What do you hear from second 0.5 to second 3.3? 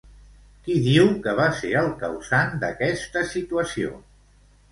Qui diu que va ser el causant d'aquesta